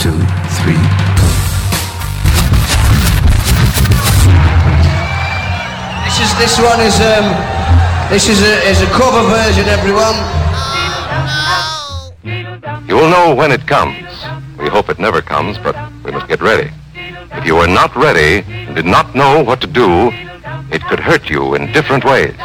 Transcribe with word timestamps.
two, 0.00 0.12
three. 0.12 0.80
This 6.04 6.16
is 6.24 6.30
this 6.40 6.56
one 6.58 6.80
is 6.80 6.96
um 7.04 7.28
this 8.08 8.26
is 8.26 8.40
a 8.40 8.54
is 8.70 8.80
a 8.80 8.86
cover 8.96 9.28
version, 9.28 9.66
everyone. 9.68 10.16
You 12.88 12.94
will 12.96 13.10
know 13.10 13.34
when 13.34 13.52
it 13.52 13.66
comes. 13.66 14.08
We 14.58 14.70
hope 14.70 14.88
it 14.88 14.98
never 14.98 15.20
comes, 15.20 15.58
but 15.58 15.76
we 16.02 16.12
must 16.12 16.28
get 16.28 16.40
ready. 16.40 16.70
If 17.32 17.44
you 17.44 17.58
are 17.58 17.68
not 17.68 17.94
ready 17.94 18.42
and 18.48 18.74
did 18.74 18.86
not 18.86 19.14
know 19.14 19.44
what 19.44 19.60
to 19.60 19.66
do, 19.66 20.10
it 20.72 20.80
could 20.88 21.00
hurt 21.00 21.28
you 21.28 21.54
in 21.56 21.72
different 21.72 22.06
ways. 22.06 22.38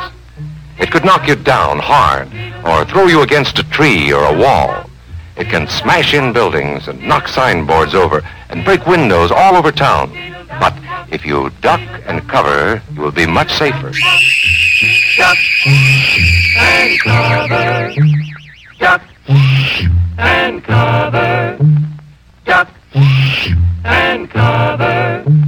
It 0.78 0.92
could 0.92 1.06
knock 1.06 1.26
you 1.26 1.38
down 1.38 1.80
hard 1.80 2.28
or 2.66 2.84
throw 2.84 3.06
you 3.06 3.22
against 3.22 3.60
a 3.60 3.64
tree 3.70 4.12
or 4.12 4.26
a 4.26 4.38
wall. 4.38 4.90
It 5.38 5.50
can 5.50 5.68
smash 5.68 6.14
in 6.14 6.32
buildings 6.32 6.88
and 6.88 7.02
knock 7.02 7.28
signboards 7.28 7.94
over 7.94 8.24
and 8.50 8.64
break 8.64 8.86
windows 8.88 9.32
all 9.32 9.56
over 9.56 9.72
town. 9.72 10.10
But 10.48 10.74
if 11.12 11.26
you 11.26 11.50
duck 11.62 11.82
and 12.06 12.28
cover, 12.30 12.82
you 12.94 13.02
will 13.02 13.12
be 13.12 13.26
much 13.28 13.52
safer. 13.54 13.92
Duck 15.18 15.38
and 16.58 17.00
cover. 17.02 17.96
Duck 18.80 19.02
and 20.18 20.64
cover. 20.64 21.60
Duck 22.46 22.70
and 23.84 24.30
cover. 24.30 25.45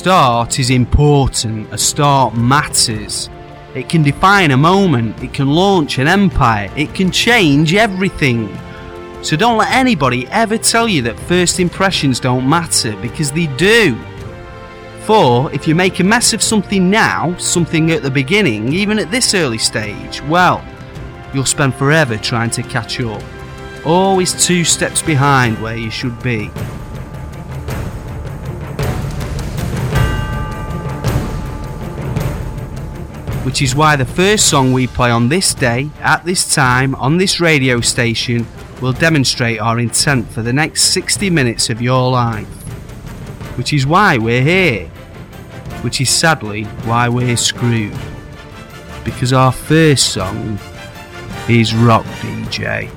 Start 0.00 0.58
is 0.58 0.70
important. 0.70 1.70
A 1.74 1.76
start 1.76 2.34
matters. 2.34 3.28
It 3.74 3.90
can 3.90 4.02
define 4.02 4.50
a 4.50 4.56
moment. 4.56 5.22
It 5.22 5.34
can 5.34 5.50
launch 5.50 5.98
an 5.98 6.08
empire. 6.08 6.72
It 6.74 6.94
can 6.94 7.10
change 7.10 7.74
everything. 7.74 8.48
So 9.22 9.36
don't 9.36 9.58
let 9.58 9.70
anybody 9.72 10.26
ever 10.28 10.56
tell 10.56 10.88
you 10.88 11.02
that 11.02 11.20
first 11.20 11.60
impressions 11.60 12.18
don't 12.18 12.48
matter 12.48 12.96
because 13.02 13.30
they 13.30 13.46
do. 13.58 13.94
For 15.02 15.52
if 15.52 15.68
you 15.68 15.74
make 15.74 16.00
a 16.00 16.04
mess 16.04 16.32
of 16.32 16.42
something 16.42 16.88
now, 16.88 17.36
something 17.36 17.90
at 17.90 18.02
the 18.02 18.10
beginning, 18.10 18.72
even 18.72 18.98
at 18.98 19.10
this 19.10 19.34
early 19.34 19.58
stage, 19.58 20.22
well, 20.22 20.64
you'll 21.34 21.44
spend 21.44 21.74
forever 21.74 22.16
trying 22.16 22.50
to 22.52 22.62
catch 22.62 22.98
up. 23.02 23.22
Always 23.84 24.46
two 24.46 24.64
steps 24.64 25.02
behind 25.02 25.60
where 25.60 25.76
you 25.76 25.90
should 25.90 26.22
be. 26.22 26.50
Which 33.50 33.62
is 33.62 33.74
why 33.74 33.96
the 33.96 34.04
first 34.04 34.48
song 34.48 34.72
we 34.72 34.86
play 34.86 35.10
on 35.10 35.28
this 35.28 35.54
day, 35.54 35.90
at 36.02 36.24
this 36.24 36.54
time, 36.54 36.94
on 36.94 37.16
this 37.16 37.40
radio 37.40 37.80
station, 37.80 38.46
will 38.80 38.92
demonstrate 38.92 39.58
our 39.58 39.80
intent 39.80 40.24
for 40.30 40.40
the 40.40 40.52
next 40.52 40.92
60 40.92 41.30
minutes 41.30 41.68
of 41.68 41.82
your 41.82 42.12
life. 42.12 42.46
Which 43.58 43.72
is 43.72 43.88
why 43.88 44.18
we're 44.18 44.44
here. 44.44 44.86
Which 45.82 46.00
is 46.00 46.10
sadly 46.10 46.62
why 46.86 47.08
we're 47.08 47.36
screwed. 47.36 47.98
Because 49.04 49.32
our 49.32 49.50
first 49.50 50.12
song 50.12 50.56
is 51.48 51.74
Rock 51.74 52.04
DJ 52.22 52.88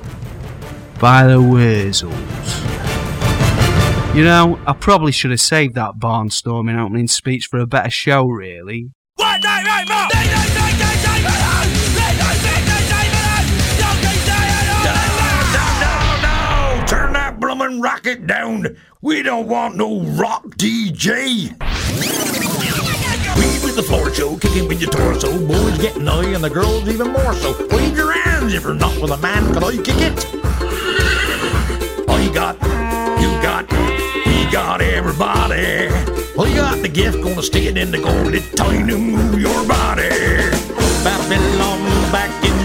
by 1.00 1.26
the 1.26 1.38
Wurzels. 1.38 2.14
You 4.14 4.22
know, 4.22 4.60
I 4.68 4.72
probably 4.74 5.10
should 5.10 5.32
have 5.32 5.40
saved 5.40 5.74
that 5.74 5.96
barnstorming 5.96 6.78
opening 6.78 7.08
speech 7.08 7.48
for 7.48 7.58
a 7.58 7.66
better 7.66 7.90
show, 7.90 8.26
really. 8.26 8.92
Turn 9.18 10.13
bloomin' 17.74 17.80
rocket 17.80 18.26
down. 18.26 18.76
We 19.00 19.22
don't 19.22 19.48
want 19.48 19.76
no 19.76 20.00
rock 20.00 20.44
DJ. 20.56 21.50
We 23.36 23.46
with 23.64 23.76
the 23.76 23.82
floor 23.82 24.12
show, 24.12 24.36
kicking 24.36 24.68
with 24.68 24.80
your 24.80 24.90
torso. 24.90 25.30
Boys 25.46 25.78
getting 25.78 26.06
high 26.06 26.30
and 26.34 26.44
the 26.44 26.50
girls 26.50 26.88
even 26.88 27.12
more 27.12 27.34
so. 27.34 27.52
Wave 27.70 27.96
your 27.96 28.12
hands 28.12 28.54
if 28.54 28.62
you're 28.62 28.74
not 28.74 29.00
with 29.00 29.10
a 29.10 29.16
man. 29.18 29.52
Can 29.52 29.64
I 29.64 29.76
kick 29.76 30.00
it? 30.00 30.26
I 32.08 32.30
got, 32.32 32.56
you 33.20 33.30
got, 33.42 33.70
he 34.24 34.50
got 34.50 34.80
everybody. 34.80 35.88
Well, 36.36 36.48
you 36.48 36.56
got 36.56 36.82
the 36.82 36.88
gift, 36.88 37.22
gonna 37.22 37.42
stick 37.42 37.64
it 37.64 37.76
in 37.76 37.90
the 37.90 37.98
gold. 37.98 38.34
It's 38.34 38.50
time 38.54 38.86
to 38.88 38.98
move 38.98 39.40
your 39.40 39.66
body. 39.66 40.08
Babylon 41.04 42.12
back 42.12 42.44
in 42.44 42.63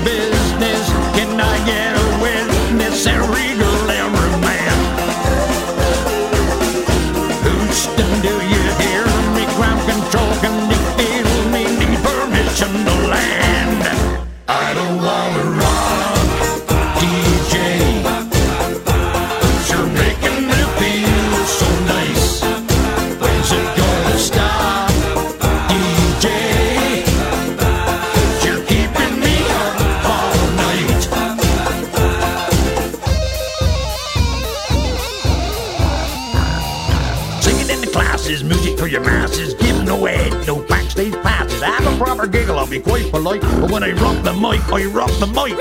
A 42.21 42.27
giggle, 42.27 42.59
I'll 42.59 42.67
be 42.67 42.81
quite 42.81 43.09
polite. 43.11 43.39
But 43.39 43.71
when 43.71 43.81
I 43.81 43.93
rock 43.93 44.21
the 44.25 44.33
mic, 44.33 44.61
I 44.73 44.83
rock 44.85 45.09
the 45.19 45.27
mic. 45.27 45.55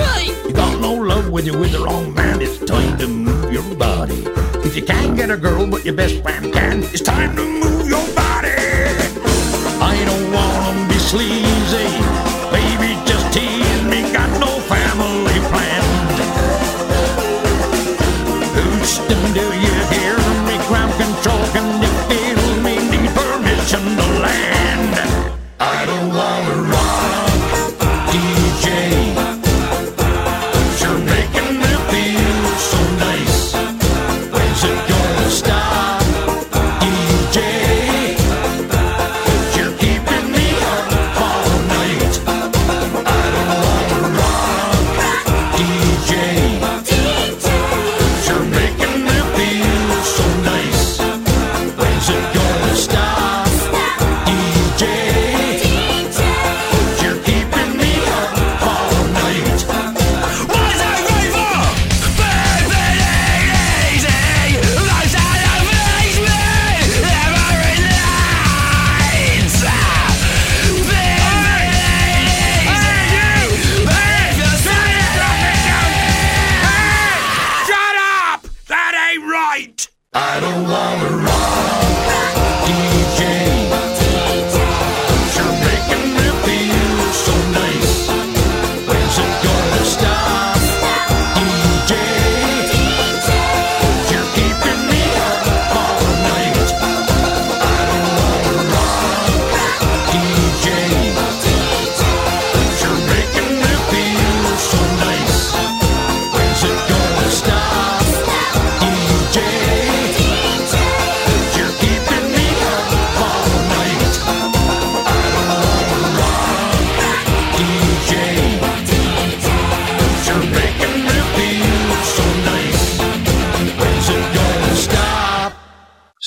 You 0.44 0.52
got 0.52 0.80
no 0.80 0.92
love 0.92 1.30
when 1.30 1.46
you're 1.46 1.56
with 1.56 1.70
the 1.70 1.78
wrong 1.78 2.12
man. 2.14 2.42
It's 2.42 2.58
time 2.58 2.98
to 2.98 3.06
move 3.06 3.52
your 3.52 3.62
body. 3.76 4.24
If 4.66 4.74
you 4.74 4.82
can't 4.82 5.16
get 5.16 5.30
a 5.30 5.36
girl, 5.36 5.68
but 5.68 5.84
your 5.84 5.94
best 5.94 6.20
friend 6.20 6.52
can, 6.52 6.82
it's 6.82 7.00
time 7.00 7.36
to 7.36 7.44
move 7.44 7.88
your 7.88 7.97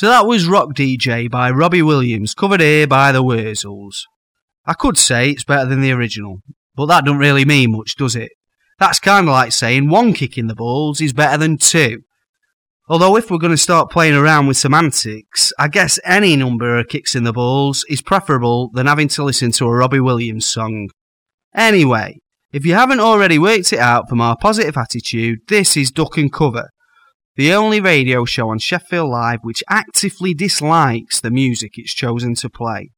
So 0.01 0.07
that 0.07 0.25
was 0.25 0.48
Rock 0.48 0.69
DJ 0.69 1.30
by 1.30 1.51
Robbie 1.51 1.83
Williams, 1.83 2.33
covered 2.33 2.60
here 2.60 2.88
by 2.88 3.12
the 3.12 3.24
Wurzels. 3.24 4.06
I 4.66 4.74
could 4.74 4.98
say 4.98 5.30
it's 5.30 5.44
better 5.44 5.69
than 5.69 5.81
the 5.81 5.92
original, 5.92 6.42
but 6.75 6.88
that 6.88 7.06
don't 7.06 7.19
really 7.19 7.45
mean 7.45 7.74
much, 7.74 7.98
does 7.98 8.16
it? 8.16 8.31
That's 8.80 9.00
kind 9.00 9.27
of 9.27 9.34
like 9.34 9.51
saying 9.51 9.89
one 9.89 10.13
kick 10.13 10.39
in 10.39 10.48
the 10.48 10.56
balls 10.56 11.01
is 11.01 11.13
better 11.13 11.38
than 11.38 11.57
two. 11.57 12.01
Although 12.89 13.16
if 13.16 13.30
we're 13.30 13.38
going 13.38 13.51
to 13.51 13.57
start 13.57 13.92
playing 13.92 14.16
around 14.16 14.48
with 14.48 14.57
semantics, 14.57 15.54
I 15.60 15.68
guess 15.68 16.00
any 16.04 16.36
number 16.36 16.80
of 16.80 16.88
kicks 16.88 17.13
in 17.13 17.24
the 17.24 17.31
balls 17.31 17.86
is 17.88 18.01
preferable 18.01 18.72
than 18.74 18.88
having 18.88 19.07
to 19.10 19.24
listen 19.24 19.51
to 19.51 19.66
a 19.66 19.72
Robbie 19.72 20.00
Williams 20.00 20.48
song. 20.48 20.89
Anyway, 21.53 22.18
if 22.53 22.65
you 22.65 22.74
haven't 22.74 23.00
already 23.00 23.38
worked 23.38 23.74
it 23.74 23.80
out 23.80 24.07
from 24.07 24.21
our 24.21 24.38
positive 24.38 24.77
attitude, 24.77 25.39
this 25.48 25.75
is 25.75 25.92
Duck 25.92 26.18
and 26.18 26.31
Cover, 26.31 26.69
the 27.36 27.53
only 27.53 27.81
radio 27.81 28.24
show 28.24 28.50
on 28.50 28.59
Sheffield 28.59 29.09
Live 29.09 29.39
which 29.42 29.63
actively 29.69 30.33
dislikes 30.33 31.19
the 31.19 31.31
music 31.31 31.71
it's 31.75 31.94
chosen 31.94 32.36
to 32.36 32.50
play. 32.50 32.92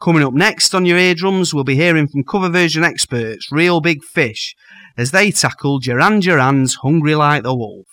Coming 0.00 0.22
up 0.22 0.34
next 0.34 0.74
on 0.74 0.86
your 0.86 0.98
eardrums, 0.98 1.52
we'll 1.52 1.64
be 1.64 1.74
hearing 1.74 2.06
from 2.06 2.22
cover 2.22 2.48
version 2.48 2.84
experts 2.84 3.50
Reel 3.50 3.80
Big 3.80 4.04
Fish 4.04 4.54
as 4.96 5.10
they 5.10 5.32
tackle 5.32 5.80
Duran 5.80 6.20
Duran's 6.20 6.76
Hungry 6.76 7.16
Like 7.16 7.42
the 7.42 7.54
Wolf. 7.54 7.86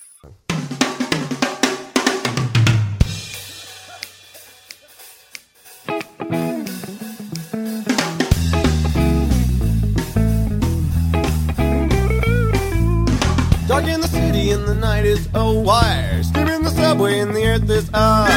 And 14.55 14.67
the 14.67 14.75
night 14.75 15.05
is 15.05 15.27
a 15.33 15.53
wire. 15.53 16.23
Steam 16.23 16.47
in 16.47 16.63
the 16.63 16.69
subway 16.69 17.19
and 17.19 17.35
the 17.35 17.45
earth 17.45 17.69
is 17.69 17.89
on 17.93 18.29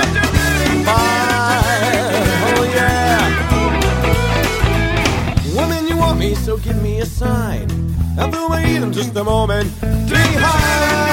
fire. 0.84 1.62
Oh 2.48 2.64
yeah. 2.74 3.22
Woman, 5.54 5.86
you 5.86 5.96
want 5.96 6.18
me, 6.18 6.34
so 6.34 6.56
give 6.56 6.82
me 6.82 7.00
a 7.00 7.06
sign. 7.06 7.68
I'll 8.18 8.30
do 8.30 8.48
my 8.48 8.64
just 8.90 9.14
a 9.16 9.22
moment 9.22 9.70
behind. 9.80 10.42
Oh 10.42 11.07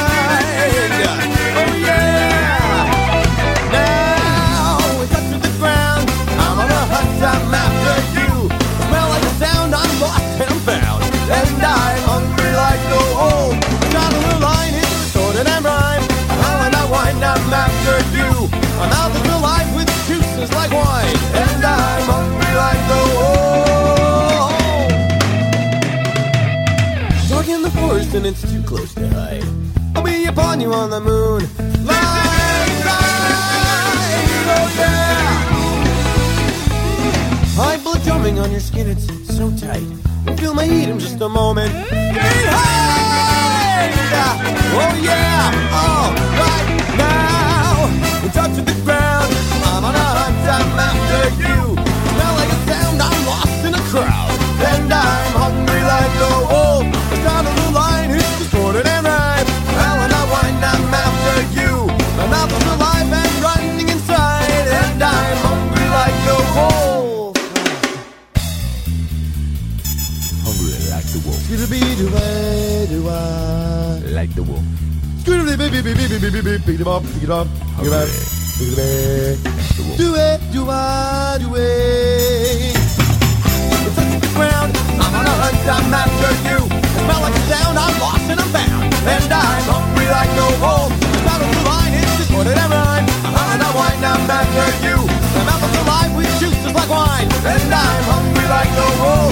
and 28.15 28.25
it's 28.25 28.49
too 28.49 28.63
close 28.63 28.93
to 28.93 29.05
hide. 29.09 29.43
I'll 29.93 30.01
be 30.01 30.25
upon 30.25 30.61
you 30.61 30.73
on 30.73 30.89
the 30.89 31.01
moon. 31.01 31.41
Light, 31.83 32.71
light, 32.87 33.35
oh 34.55 34.67
yeah. 34.79 35.25
High 37.59 37.77
blood 37.83 38.01
drumming 38.03 38.39
on 38.39 38.51
your 38.51 38.61
skin, 38.61 38.87
it's 38.87 39.05
so 39.35 39.51
tight. 39.57 39.85
Feel 40.39 40.53
my 40.53 40.65
heat 40.65 40.87
in 40.87 40.97
just 40.97 41.19
a 41.19 41.27
moment. 41.27 41.73
Behind, 41.73 42.13
oh 44.79 44.95
yeah, 45.03 45.51
all 45.75 46.13
right 46.39 46.67
now. 46.95 47.89
We 48.23 48.29
touch 48.29 48.55
to 48.55 48.61
the 48.61 48.75
ground. 48.85 49.33
I'm 49.65 49.83
on 49.83 49.93
a 49.93 49.97
hunt, 49.99 50.47
I'm 50.55 50.79
after 50.87 51.23
you. 51.43 51.75
Smell 52.11 52.33
like 52.39 52.49
a 52.49 52.59
sound, 52.69 53.01
I'm 53.01 53.25
lost 53.27 53.65
in 53.65 53.73
a 53.73 53.83
crowd, 53.91 54.39
and 54.71 54.93
I'm 54.93 55.33
hungry 55.35 55.81
like 55.83 56.15
a 56.15 56.53
wolf. 56.53 56.74
Like 74.15 74.33
the 74.33 74.43
wolf. 74.43 74.63
Like 79.29 79.75
the 79.77 79.83
wolf. 79.85 79.97
Do 79.97 80.15
it, 80.15 80.41
do 80.51 80.65
I, 80.69 81.37
do 81.39 81.53
it. 81.53 82.73
It's 83.85 83.95
the 84.25 84.31
ground. 84.33 84.73
I'm 84.97 85.13
on 85.13 85.25
a 85.25 85.35
hunt, 85.37 85.67
I'm 85.69 85.93
after 85.93 86.33
you. 86.49 86.59
I 86.65 86.99
smell 87.05 87.21
like 87.21 87.35
a 87.35 87.43
sound, 87.51 87.77
I'm 87.77 87.93
lost 88.01 88.25
and 88.25 88.39
I'm 88.41 88.51
bound. 88.51 88.89
And 89.05 89.29
I'm 89.29 89.63
hungry 89.69 90.07
like 90.09 90.31
no 90.33 90.47
wolf. 90.63 90.91
The 90.97 91.19
line 91.69 91.93
and 91.93 92.05
rhyme. 92.73 93.05
I'm 93.21 93.37
on 93.37 93.61
a 93.61 93.69
wine, 93.77 94.01
I'm 94.01 94.29
after 94.29 94.69
you. 94.81 94.97
My 95.35 95.43
mouth 95.45 95.61
is 95.61 95.77
alive 95.77 96.11
with 96.17 96.39
juices 96.39 96.73
like 96.73 96.89
wine. 96.89 97.29
And 97.45 97.73
I'm 97.73 98.03
hungry 98.09 98.47
like 98.49 98.71
no 98.73 98.87
wolf. 99.03 99.24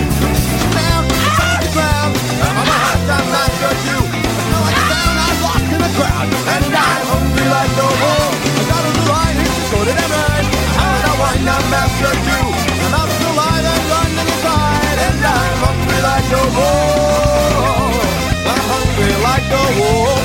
Crowd. 6.30 6.48
And 6.56 6.66
I'm 6.76 7.04
hungry 7.12 7.48
like 7.48 7.72
no 7.78 7.88
wolf. 7.88 8.34
The 8.56 8.64
battle 8.70 8.94
the 8.94 9.04
line 9.12 9.38
is 9.44 9.52
distorted 9.56 9.98
and 9.98 10.12
rhyme. 10.12 10.48
I'm 10.80 10.94
on 10.94 11.04
a 11.04 11.14
wine, 11.20 11.48
I'm 11.48 11.74
after 11.74 12.14
you. 12.28 12.42
My 12.80 12.88
mouth 12.94 13.12
is 13.12 13.24
alive 13.28 13.66
and 13.74 13.84
running 13.92 14.20
inside. 14.24 15.00
And 15.08 15.20
I'm 15.24 15.56
hungry 15.64 16.00
like 16.04 16.30
a 16.32 16.44
wolf. 16.58 18.04
I'm 18.52 18.64
hungry 18.72 19.14
like 19.28 19.48
a 19.52 19.64
wolf. 19.80 20.24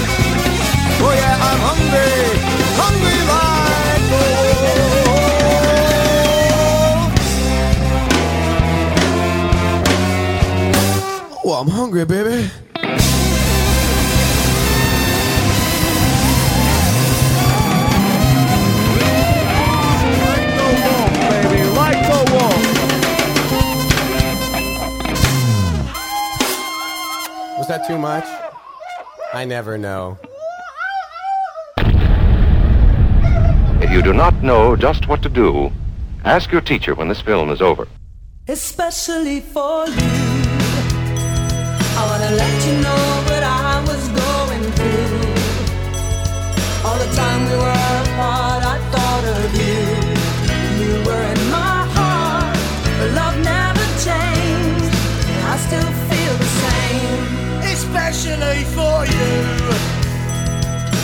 Oh 1.00 1.12
yeah, 1.14 1.47
I'm 1.49 1.61
hungry, 1.69 2.11
hungry 2.75 3.19
like 3.33 4.11
a 4.11 4.23
wolf. 4.23 4.67
Oh, 11.45 11.55
I'm 11.55 11.69
hungry, 11.69 12.05
baby. 12.05 12.50
That 27.79 27.87
too 27.87 27.99
much? 27.99 28.25
I 29.33 29.45
never 29.45 29.79
know. 29.79 30.19
If 33.81 33.91
you 33.91 34.03
do 34.03 34.13
not 34.13 34.43
know 34.43 34.77
just 34.77 35.09
what 35.09 35.23
to 35.23 35.29
do, 35.29 35.73
ask 36.25 36.51
your 36.51 36.61
teacher 36.61 36.95
when 36.95 37.09
this 37.09 37.21
film 37.21 37.51
is 37.51 37.61
over. 37.61 37.87
especially 38.51 39.41
for 39.41 39.87
you. 39.87 40.11
I 42.01 42.03
wanna 42.09 42.31
let 42.43 42.67
you 42.67 42.75
know 42.85 43.08
especially 58.49 58.64
for 58.75 59.05
you. 59.07 59.38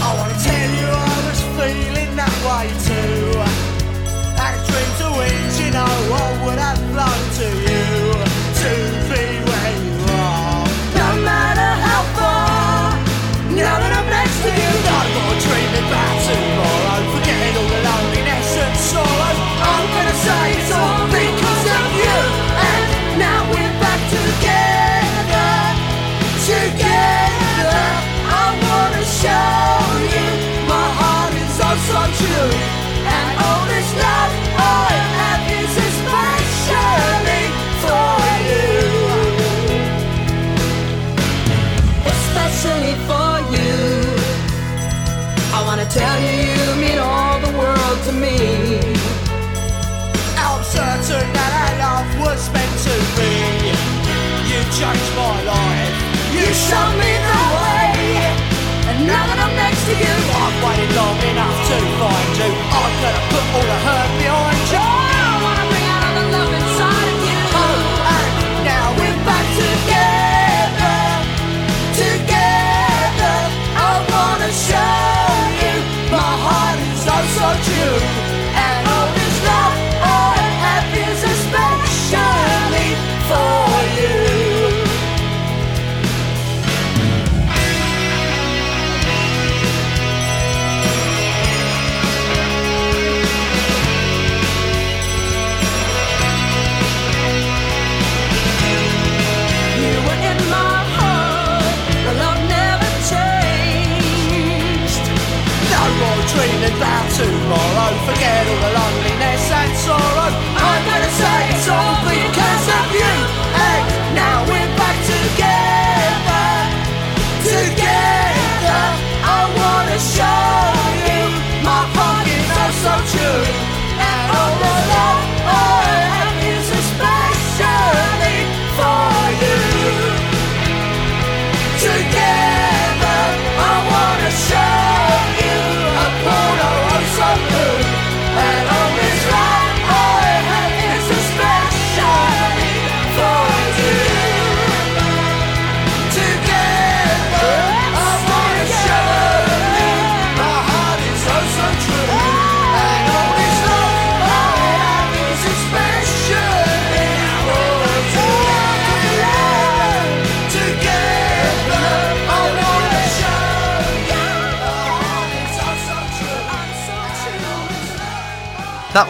I 0.00 0.14
wanna 0.18 0.38
tell 0.42 0.70
you 0.80 0.86
I 0.86 1.16
was 1.28 1.40
feeling 1.56 2.16
that 2.16 2.34
way 2.44 2.66
too. 2.88 3.38
Like 4.38 4.56
a 4.56 4.64
dream 4.68 4.90
to 5.00 5.08
which 5.18 5.53
to. 61.80 62.46
I'm 62.70 62.92
gonna 63.02 63.22
put 63.30 63.44
all 63.54 63.62
the 63.62 63.78
hurt 63.86 64.18
behind 64.18 64.43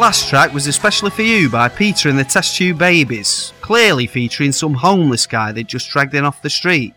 last 0.05 0.29
track 0.29 0.53
was 0.53 0.67
especially 0.67 1.09
for 1.09 1.23
you 1.23 1.49
by 1.49 1.67
Peter 1.67 2.11
and 2.11 2.19
the 2.19 2.25
Test 2.25 2.57
Tube 2.57 2.77
Babies, 2.77 3.55
clearly 3.63 4.07
featuring 4.07 4.53
some 4.53 4.75
homeless 4.75 5.27
guy 5.27 5.51
they'd 5.51 5.67
just 5.67 5.89
dragged 5.89 6.13
in 6.15 6.27
off 6.27 6.43
the 6.43 6.51
street. 6.51 6.93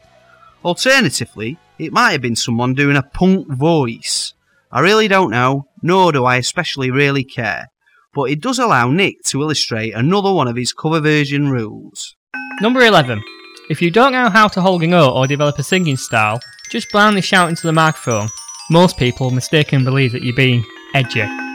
Alternatively, 0.66 1.58
it 1.80 1.94
might 1.94 2.12
have 2.12 2.22
been 2.22 2.36
someone 2.36 2.74
doing 2.74 2.98
a 2.98 3.02
punk 3.02 3.48
voice. 3.48 4.34
I 4.74 4.82
really 4.82 5.08
don't 5.08 5.32
know, 5.32 5.70
nor 5.82 6.12
do 6.12 6.26
I 6.26 6.36
especially 6.36 6.92
really 6.92 7.24
care, 7.24 7.68
but 8.14 8.24
it 8.24 8.42
does 8.42 8.60
allow 8.60 8.90
Nick 8.90 9.24
to 9.28 9.42
illustrate 9.42 9.94
another 9.94 10.34
one 10.34 10.50
of 10.50 10.58
his 10.58 10.74
cover 10.74 11.00
version 11.00 11.50
rules. 11.50 12.14
Number 12.60 12.82
11. 12.82 13.24
If 13.70 13.82
you 13.82 13.90
don't 13.90 14.12
know 14.12 14.30
how 14.30 14.50
to 14.50 14.60
hold 14.60 14.84
a 14.84 14.88
note 14.88 15.14
or 15.14 15.28
develop 15.28 15.58
a 15.60 15.64
singing 15.64 15.96
style, 15.96 16.42
just 16.70 16.92
blindly 16.92 17.22
shout 17.22 17.48
into 17.48 17.68
the 17.68 17.72
microphone. 17.72 18.28
Most 18.70 18.98
people 18.98 19.32
mistakenly 19.32 19.86
believe 19.86 20.12
that 20.12 20.24
you're 20.24 20.36
being 20.36 20.66
edgy. 20.94 21.47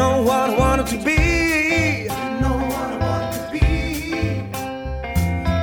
Know 0.00 0.22
what 0.22 0.48
I 0.48 0.56
wanted 0.56 0.86
to 0.94 0.98
be. 1.10 1.18
Didn't 2.08 2.40
know 2.40 2.56
what 2.72 2.88
I 2.94 2.98
wanted 3.06 3.32
to 3.38 3.46
be. 3.52 3.66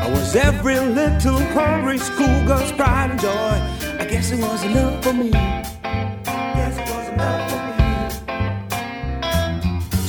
I 0.05 0.07
was 0.15 0.35
every 0.35 0.79
little 0.79 1.39
hungry 1.57 1.97
schoolgirl's 1.97 2.71
pride 2.73 3.09
and 3.13 3.19
joy. 3.19 3.55
I 4.01 4.05
guess 4.11 4.31
it 4.31 4.39
was 4.39 4.63
enough 4.63 5.03
for 5.03 5.13
me. 5.13 5.31
Guess 5.31 6.75
it 6.81 6.87
was 6.93 7.07
enough 7.15 7.43
for 7.51 7.61
me. 7.69 7.77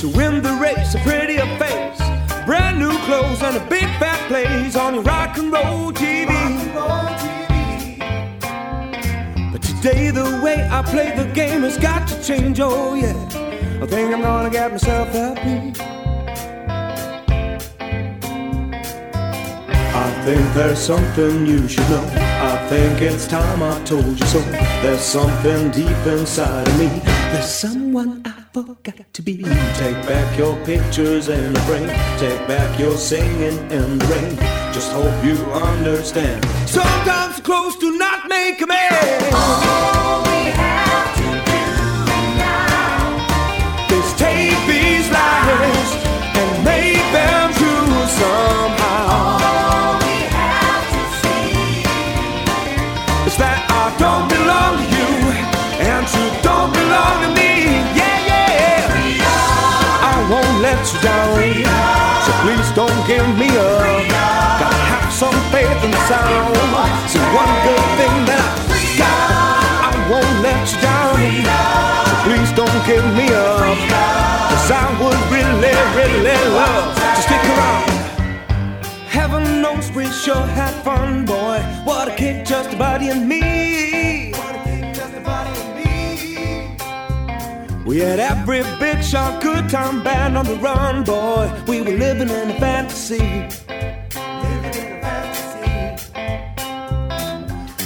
To 0.01 0.07
win 0.17 0.33
the 0.47 0.53
race, 0.65 0.93
a 0.93 0.99
prettier 0.99 1.49
face, 1.61 2.01
brand 2.45 2.77
new 2.77 2.95
clothes, 3.07 3.41
and 3.41 3.57
a 3.57 3.65
big 3.67 3.89
fat 4.01 4.21
place 4.27 4.75
on 4.75 4.93
your 4.93 5.03
rock 5.03 5.39
and 5.39 5.51
roll 5.51 5.91
TV. 5.91 6.31
But 9.51 9.61
today 9.63 10.11
the 10.11 10.39
way 10.43 10.57
I 10.69 10.83
play 10.83 11.09
the 11.17 11.27
game 11.33 11.61
has 11.63 11.79
got 11.79 12.07
to 12.09 12.15
change, 12.23 12.59
oh 12.59 12.93
yeah. 12.93 13.38
I 13.81 13.85
think 13.85 14.13
I'm 14.13 14.21
gonna 14.21 14.49
get 14.49 14.71
myself 14.71 15.07
happy. 15.07 15.73
I 19.95 20.11
think 20.25 20.53
there's 20.53 20.79
something 20.79 21.45
you 21.47 21.65
should 21.65 21.89
know. 21.89 22.05
I 22.41 22.57
think 22.67 23.01
it's 23.01 23.25
time 23.25 23.63
I 23.63 23.81
told 23.85 24.19
you 24.19 24.25
so. 24.25 24.39
There's 24.81 24.99
something 24.99 25.71
deep 25.71 26.05
inside 26.05 26.67
of 26.67 26.77
me. 26.77 26.87
There's 27.31 27.49
someone 27.49 28.21
I 28.25 28.43
forgot 28.51 29.13
to 29.13 29.21
be. 29.21 29.37
Take 29.37 29.99
back 30.05 30.37
your 30.37 30.57
pictures 30.65 31.29
in 31.29 31.53
the 31.53 31.59
frame. 31.61 31.87
Take 32.19 32.45
back 32.49 32.77
your 32.77 32.97
singing 32.97 33.59
in 33.71 33.97
the 33.97 34.05
rain. 34.07 34.35
Just 34.73 34.91
hope 34.91 35.23
you 35.23 35.37
understand. 35.53 36.43
Sometimes 36.67 37.39
close 37.39 37.77
do 37.77 37.97
not 37.97 38.27
make 38.27 38.61
a 38.61 38.67
man. 38.67 39.68
That 53.39 53.63
I 53.71 53.87
don't 53.95 54.27
belong 54.27 54.75
to 54.75 54.85
you 54.91 55.11
and 55.79 56.03
you 56.11 56.25
don't 56.43 56.71
belong 56.75 57.23
to 57.23 57.29
me. 57.31 57.79
Yeah, 57.95 58.27
yeah. 58.27 59.23
I 60.03 60.15
won't 60.27 60.59
let 60.59 60.79
you 60.91 60.99
down. 60.99 61.39
So 62.27 62.31
please 62.43 62.67
don't 62.75 62.99
give 63.07 63.23
me 63.39 63.47
up. 63.55 64.03
Gotta 64.59 64.83
have 64.91 65.07
some 65.15 65.37
faith 65.55 65.71
and 65.87 65.95
sound. 66.11 66.51
See 67.07 67.23
one 67.31 67.53
good 67.63 67.87
thing 67.95 68.15
that 68.27 68.43
I 68.43 68.79
got. 68.99 69.87
I 69.87 69.95
won't 70.11 70.35
let 70.43 70.59
you 70.67 70.79
down. 70.83 71.15
So 71.15 72.15
please 72.27 72.51
don't 72.59 72.81
give 72.83 73.07
me 73.15 73.31
up. 73.31 73.63
Cause 74.51 74.67
I 74.67 74.83
would 74.99 75.21
really, 75.31 75.75
really 75.95 76.39
love 76.59 76.91
to 76.91 77.21
stick 77.23 77.43
around. 77.55 77.98
Heaven 80.19 80.37
knows 80.37 80.45
we 80.45 80.45
sure 80.45 80.45
had 80.55 80.73
fun, 80.83 81.25
boy. 81.25 81.59
What 81.83 82.07
a 82.07 82.15
kick, 82.15 82.45
just 82.45 82.73
a 82.73 82.77
buddy 82.77 83.09
and 83.09 83.27
me. 83.27 84.31
What 84.31 84.55
a 84.55 84.59
kick, 84.63 84.93
just 84.95 85.13
a 85.15 85.19
buddy 85.21 85.59
and 85.61 85.75
me. 85.77 86.77
We 87.85 87.99
had 87.99 88.19
every 88.19 88.63
big 88.79 89.03
shot, 89.03 89.41
good 89.41 89.69
time 89.69 90.03
band 90.03 90.37
on 90.37 90.45
the 90.45 90.55
run, 90.55 91.03
boy. 91.03 91.51
We 91.67 91.81
were 91.81 91.97
living 91.97 92.29
in 92.29 92.51
a 92.51 92.59
fantasy. 92.59 93.17
Living 93.17 94.75
in 94.75 94.91
a 94.93 95.01
fantasy. 95.01 95.69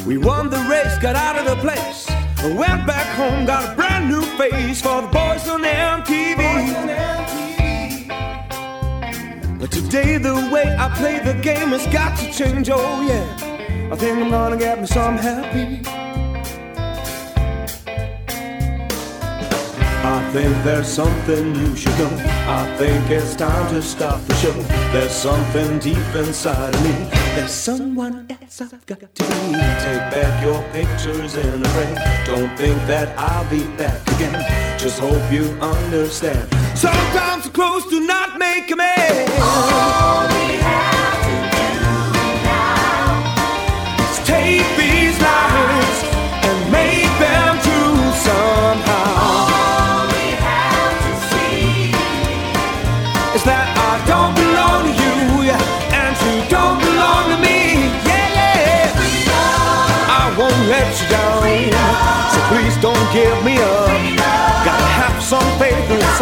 We 0.07 0.17
won 0.17 0.49
the 0.49 0.59
race, 0.69 0.97
got 0.99 1.15
out 1.15 1.37
of 1.37 1.45
the 1.45 1.55
place. 1.61 2.09
Went 2.43 2.85
back 2.85 3.07
home, 3.15 3.45
got 3.45 3.71
a 3.71 3.75
brand 3.75 4.09
new 4.09 4.21
face 4.37 4.81
for 4.81 5.01
the 5.01 5.07
boys 5.07 5.47
on 5.47 5.63
MTV. 5.63 6.73
But 6.87 7.22
Today, 9.73 10.19
the 10.19 10.35
way 10.53 10.75
I 10.77 10.87
play 10.95 11.17
the 11.17 11.33
game 11.41 11.69
has 11.69 11.87
got 11.87 12.15
to 12.19 12.31
change, 12.31 12.69
oh 12.71 13.01
yeah. 13.01 13.89
I 13.91 13.95
think 13.95 14.19
I'm 14.19 14.29
gonna 14.29 14.55
get 14.55 14.79
me 14.79 14.85
some 14.85 15.17
happy. 15.17 15.81
I 20.05 20.29
think 20.31 20.63
there's 20.63 20.87
something 20.87 21.55
you 21.55 21.75
should 21.75 21.97
know. 21.97 22.15
I 22.47 22.75
think 22.77 23.09
it's 23.09 23.35
time 23.35 23.67
to 23.73 23.81
stop 23.81 24.21
the 24.25 24.35
show. 24.35 24.53
There's 24.93 25.11
something 25.11 25.79
deep 25.79 26.15
inside 26.15 26.75
of 26.75 26.83
me 26.83 27.22
there's 27.35 27.51
someone 27.51 28.27
else 28.29 28.61
I've 28.61 28.85
got 28.85 28.99
to 28.99 29.23
be. 29.23 29.29
Take 29.29 30.05
back 30.13 30.43
your 30.43 30.61
pictures 30.71 31.35
in 31.35 31.65
a 31.65 31.69
frame. 31.69 31.95
Don't 32.27 32.55
think 32.55 32.77
that 32.85 33.17
I'll 33.17 33.49
be 33.49 33.63
back 33.75 33.99
again. 34.13 34.77
Just 34.77 34.99
hope 34.99 35.31
you 35.31 35.45
understand. 35.59 36.47
Sometimes 36.77 37.49
clothes 37.49 37.87
do 37.87 38.05
not 38.05 38.37
make 38.37 38.69
a 38.69 38.75
man. 38.75 39.31
All 39.41 40.27
we 40.27 40.57
have 40.57 40.92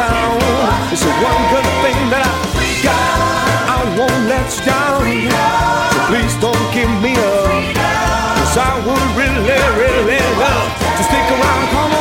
sound. 0.02 0.42
It's 0.94 1.04
the 1.06 1.14
one 1.22 1.42
good 1.54 1.70
thing 1.84 2.00
that 2.14 2.24
I 2.26 2.34
got. 2.88 3.20
I 3.78 3.80
won't 3.98 4.24
let 4.34 4.48
you 4.56 4.64
down, 4.66 5.02
so 5.94 6.00
please 6.10 6.36
don't 6.46 6.68
give 6.74 6.92
me 7.06 7.14
up. 7.16 7.62
Cause 8.38 8.58
I 8.58 8.74
would 8.86 9.08
really, 9.22 9.58
really 9.82 10.22
love 10.42 10.70
to 10.98 11.04
stick 11.08 11.28
around. 11.36 11.66
Come 11.74 11.92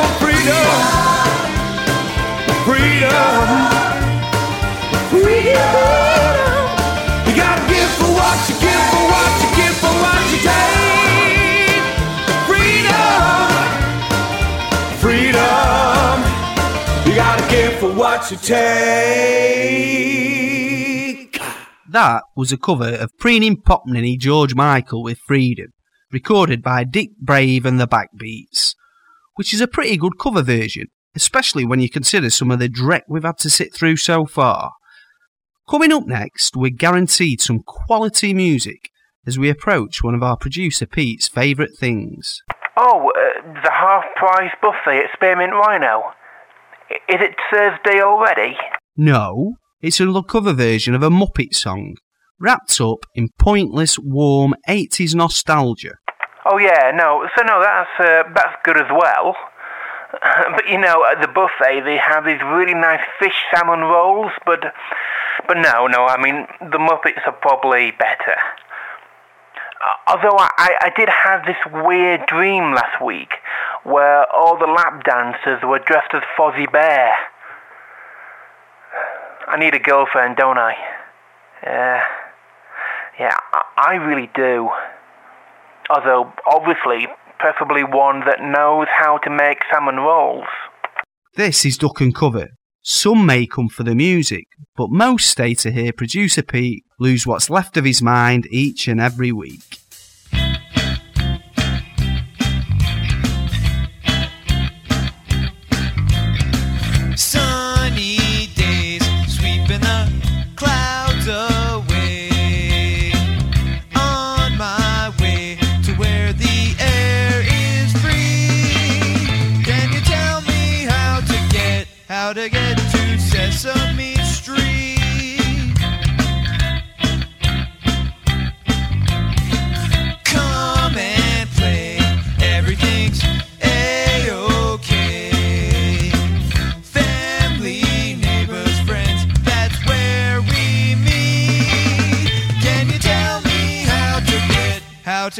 what 18.21 18.31
you 18.31 18.37
take. 18.37 18.61
That 21.89 22.23
was 22.35 22.51
a 22.51 22.57
cover 22.57 22.93
of 22.95 23.17
preening 23.17 23.57
pop 23.59 23.83
ninny 23.87 24.15
George 24.15 24.53
Michael 24.53 25.01
with 25.03 25.17
Freedom, 25.25 25.73
recorded 26.11 26.61
by 26.61 26.83
Dick 26.83 27.09
Brave 27.19 27.65
and 27.65 27.79
the 27.79 27.87
Backbeats, 27.87 28.75
which 29.35 29.55
is 29.55 29.61
a 29.61 29.67
pretty 29.67 29.97
good 29.97 30.19
cover 30.19 30.43
version, 30.43 30.85
especially 31.15 31.65
when 31.65 31.79
you 31.79 31.89
consider 31.89 32.29
some 32.29 32.51
of 32.51 32.59
the 32.59 32.69
dreck 32.69 33.01
we've 33.07 33.23
had 33.23 33.39
to 33.39 33.49
sit 33.49 33.73
through 33.73 33.97
so 33.97 34.25
far. 34.25 34.73
Coming 35.67 35.91
up 35.91 36.05
next, 36.05 36.55
we're 36.55 36.69
guaranteed 36.69 37.41
some 37.41 37.63
quality 37.65 38.35
music 38.35 38.91
as 39.25 39.39
we 39.39 39.49
approach 39.49 40.03
one 40.03 40.13
of 40.15 40.21
our 40.21 40.37
producer 40.37 40.85
Pete's 40.85 41.27
favourite 41.27 41.71
things. 41.79 42.43
Oh, 42.77 43.09
uh, 43.09 43.41
the 43.63 43.71
half 43.71 44.03
price 44.15 44.51
buffet 44.61 45.05
at 45.05 45.13
Spearmint 45.13 45.53
Rhino. 45.53 46.13
Is 47.09 47.21
it 47.21 47.35
Thursday 47.51 48.01
already? 48.01 48.57
No, 48.97 49.55
it's 49.81 49.99
a 49.99 50.23
cover 50.23 50.53
version 50.53 50.93
of 50.93 51.03
a 51.03 51.09
Muppet 51.09 51.53
song, 51.53 51.95
wrapped 52.39 52.79
up 52.81 53.05
in 53.15 53.29
pointless, 53.39 53.97
warm 53.97 54.53
80s 54.67 55.15
nostalgia. 55.15 55.95
Oh 56.45 56.57
yeah, 56.57 56.91
no. 56.93 57.27
So 57.37 57.43
no, 57.43 57.61
that's 57.61 57.89
uh, 57.99 58.23
that's 58.35 58.57
good 58.63 58.77
as 58.77 58.89
well. 58.89 59.35
But 60.55 60.67
you 60.67 60.77
know, 60.77 61.05
at 61.09 61.21
the 61.21 61.27
buffet 61.27 61.81
they 61.85 61.97
have 61.97 62.25
these 62.25 62.41
really 62.43 62.73
nice 62.73 62.99
fish 63.19 63.45
salmon 63.53 63.79
rolls. 63.79 64.31
But 64.45 64.59
but 65.47 65.57
no, 65.57 65.87
no. 65.87 66.05
I 66.05 66.21
mean, 66.21 66.47
the 66.59 66.77
Muppets 66.77 67.25
are 67.25 67.37
probably 67.41 67.91
better. 67.91 68.35
Uh, 69.81 70.11
although 70.11 70.37
I, 70.37 70.49
I, 70.57 70.69
I 70.81 70.91
did 70.95 71.09
have 71.09 71.45
this 71.45 71.57
weird 71.85 72.25
dream 72.27 72.73
last 72.73 73.03
week 73.03 73.31
where 73.83 74.25
all 74.33 74.57
the 74.57 74.67
lap 74.67 75.03
dancers 75.03 75.61
were 75.63 75.79
dressed 75.79 76.13
as 76.13 76.21
Fozzie 76.37 76.71
Bear. 76.71 77.11
I 79.47 79.57
need 79.57 79.73
a 79.73 79.79
girlfriend, 79.79 80.37
don't 80.37 80.57
I? 80.57 80.73
Yeah, 81.63 82.01
I, 83.53 83.61
I 83.77 83.93
really 83.95 84.29
do. 84.35 84.69
Although, 85.89 86.31
obviously, 86.49 87.07
preferably 87.39 87.83
one 87.83 88.21
that 88.21 88.39
knows 88.39 88.87
how 88.89 89.17
to 89.17 89.29
make 89.29 89.59
salmon 89.71 89.97
rolls. 89.97 90.45
This 91.35 91.65
is 91.65 91.77
Duck 91.77 91.99
and 92.01 92.15
Cover. 92.15 92.49
Some 92.83 93.25
may 93.25 93.45
come 93.45 93.67
for 93.67 93.83
the 93.83 93.95
music, 93.95 94.45
but 94.75 94.89
most 94.89 95.29
stay 95.29 95.53
to 95.55 95.71
hear 95.71 95.91
producer 95.93 96.41
Pete 96.41 96.83
lose 96.99 97.27
what's 97.27 97.49
left 97.49 97.77
of 97.77 97.85
his 97.85 98.01
mind 98.01 98.47
each 98.49 98.87
and 98.87 98.99
every 98.99 99.31
week. 99.31 99.80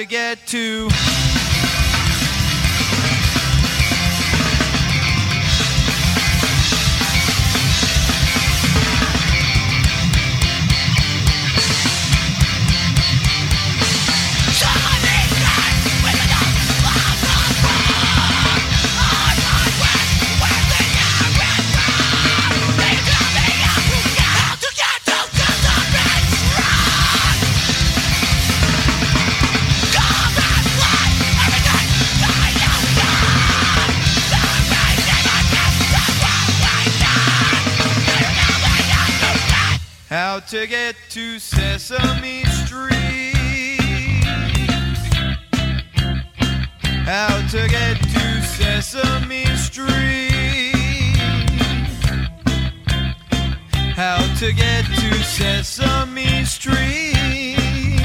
To 0.02 0.08
get 0.08 0.48
to? 0.48 1.11
To 40.52 40.68
get 40.68 40.98
to 41.08 41.40
Sesame 41.40 42.44
Street. 42.44 43.32
How 47.06 47.48
to 47.52 47.68
get 47.70 47.96
to 48.02 48.42
Sesame 48.42 49.46
Street. 49.56 51.16
How 53.96 54.20
to 54.40 54.52
get 54.52 54.84
to 54.84 55.24
Sesame 55.24 56.44
Street. 56.44 58.02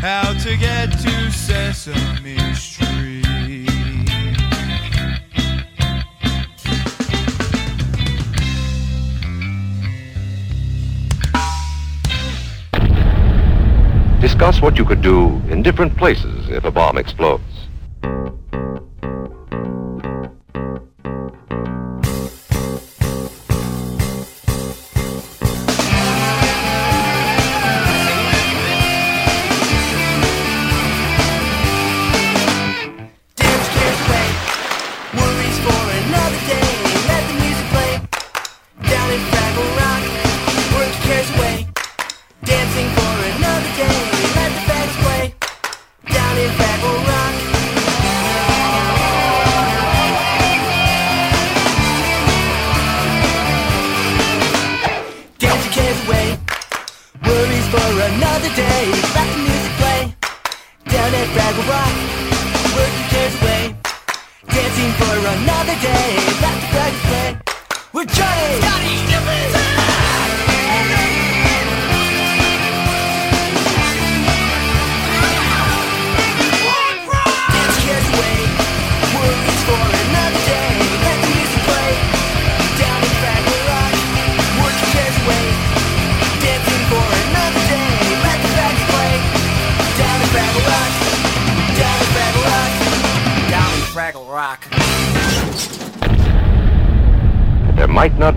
How 0.00 0.34
to 0.34 0.56
get 0.56 0.92
to 0.92 1.32
Sesame 1.32 2.54
Street. 2.54 3.13
Discuss 14.34 14.60
what 14.60 14.76
you 14.76 14.84
could 14.84 15.00
do 15.00 15.40
in 15.48 15.62
different 15.62 15.96
places 15.96 16.50
if 16.50 16.64
a 16.64 16.70
bomb 16.72 16.98
explodes. 16.98 17.53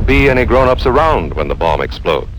Be 0.08 0.30
any 0.30 0.46
grown 0.46 0.70
ups 0.70 0.86
around 0.86 1.34
when 1.34 1.50
the 1.50 1.56
bomb 1.56 1.82
explodes. 1.82 2.37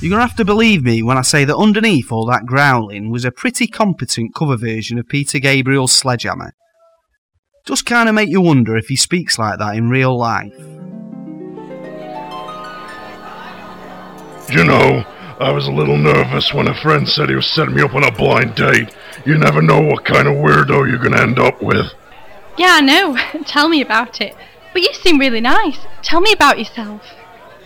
You're 0.00 0.08
going 0.08 0.20
to 0.20 0.26
have 0.26 0.36
to 0.36 0.46
believe 0.46 0.82
me 0.82 1.02
when 1.02 1.18
I 1.18 1.22
say 1.22 1.44
that 1.44 1.54
underneath 1.54 2.10
all 2.10 2.24
that 2.24 2.46
growling 2.46 3.10
was 3.10 3.26
a 3.26 3.30
pretty 3.30 3.66
competent 3.66 4.34
cover 4.34 4.56
version 4.56 4.98
of 4.98 5.06
Peter 5.06 5.38
Gabriel's 5.38 5.92
Sledgehammer. 5.92 6.54
Does 7.66 7.82
kind 7.82 8.08
of 8.08 8.14
make 8.14 8.30
you 8.30 8.40
wonder 8.40 8.78
if 8.78 8.86
he 8.86 8.96
speaks 8.96 9.38
like 9.38 9.58
that 9.58 9.76
in 9.76 9.90
real 9.90 10.16
life. 10.16 10.58
You 14.50 14.64
know, 14.64 15.04
I 15.38 15.52
was 15.52 15.66
a 15.66 15.72
little 15.72 15.98
nervous 15.98 16.54
when 16.54 16.66
a 16.66 16.80
friend 16.80 17.06
said 17.06 17.28
he 17.28 17.34
was 17.34 17.46
setting 17.46 17.74
me 17.74 17.82
up 17.82 17.94
on 17.94 18.02
a 18.02 18.10
blind 18.10 18.54
date. 18.54 18.94
You 19.26 19.36
never 19.36 19.60
know 19.60 19.82
what 19.82 20.06
kind 20.06 20.26
of 20.26 20.36
weirdo 20.36 20.88
you're 20.88 20.96
gonna 20.96 21.20
end 21.20 21.38
up 21.38 21.60
with. 21.60 21.92
Yeah, 22.56 22.78
I 22.78 22.80
know. 22.80 23.18
Tell 23.44 23.68
me 23.68 23.82
about 23.82 24.22
it. 24.22 24.34
But 24.72 24.80
you 24.80 24.94
seem 24.94 25.18
really 25.18 25.42
nice. 25.42 25.78
Tell 26.02 26.22
me 26.22 26.32
about 26.32 26.58
yourself. 26.58 27.02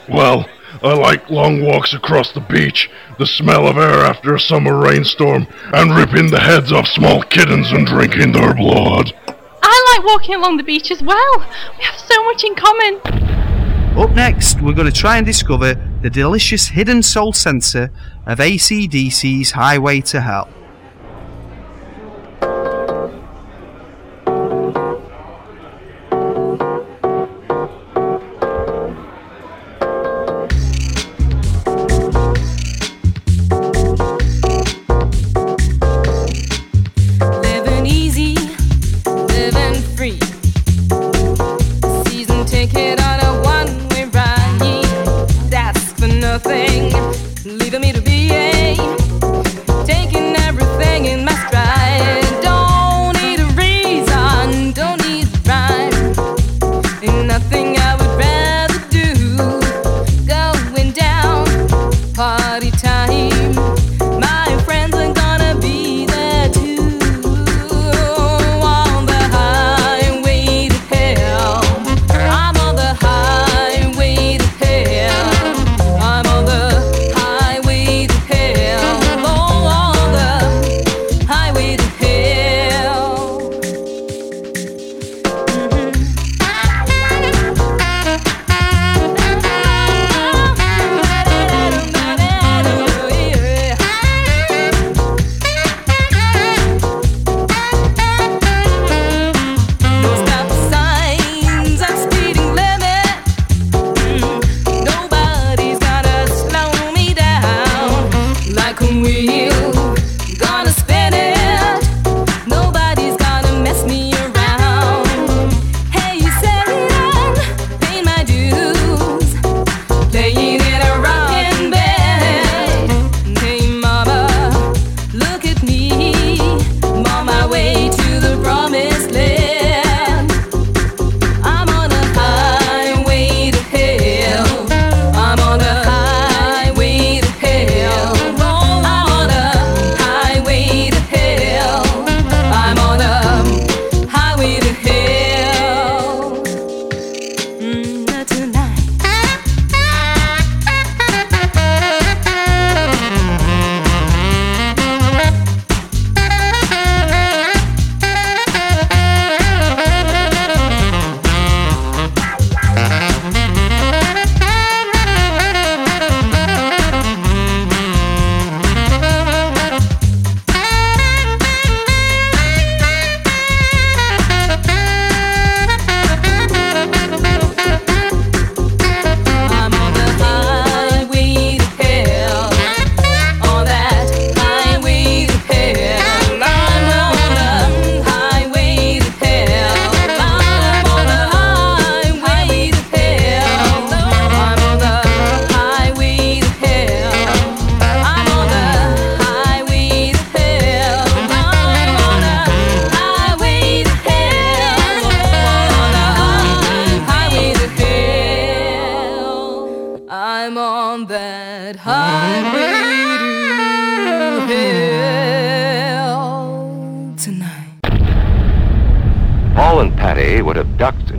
Well, 0.09 0.47
I 0.83 0.93
like 0.95 1.31
long 1.31 1.63
walks 1.63 1.95
across 1.95 2.33
the 2.33 2.41
beach, 2.41 2.91
the 3.19 3.27
smell 3.27 3.69
of 3.69 3.77
air 3.77 4.01
after 4.01 4.35
a 4.35 4.41
summer 4.41 4.77
rainstorm, 4.79 5.47
and 5.73 5.95
ripping 5.95 6.31
the 6.31 6.41
heads 6.41 6.73
off 6.73 6.89
small 6.89 7.23
kittens 7.23 7.71
and 7.73 7.87
drinking 7.87 8.33
their 8.33 8.55
blood. 8.55 9.13
I 9.63 9.97
like 9.97 10.07
walking 10.07 10.35
along 10.35 10.57
the 10.57 10.63
beach 10.63 10.91
as 10.91 11.03
well. 11.03 11.39
We 11.79 11.85
have 11.85 11.99
so 11.99 12.25
much 12.25 12.45
in 12.45 12.55
common. 12.55 13.01
Up 13.97 14.11
next, 14.11 14.61
we're 14.61 14.75
going 14.75 14.91
to 14.91 14.93
try 14.93 15.17
and 15.17 15.25
discover 15.25 15.75
the 16.03 16.11
delicious 16.11 16.69
hidden 16.69 17.03
soul 17.03 17.33
sensor 17.33 17.91
of 18.27 18.41
AC/DC's 18.41 19.53
Highway 19.53 20.01
to 20.01 20.21
Hell. 20.21 20.49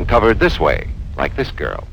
Covered 0.07 0.39
this 0.39 0.59
way, 0.59 0.87
like 1.17 1.35
this 1.35 1.51
girl. 1.51 1.87